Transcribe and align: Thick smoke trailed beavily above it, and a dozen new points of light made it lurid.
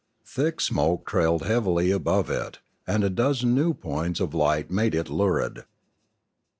Thick 0.25 0.59
smoke 0.61 1.05
trailed 1.05 1.43
beavily 1.43 1.93
above 1.95 2.31
it, 2.31 2.57
and 2.87 3.03
a 3.03 3.09
dozen 3.11 3.53
new 3.53 3.75
points 3.75 4.19
of 4.19 4.33
light 4.33 4.71
made 4.71 4.95
it 4.95 5.11
lurid. 5.11 5.63